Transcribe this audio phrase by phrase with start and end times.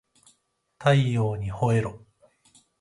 [0.79, 2.01] 太陽にほえろ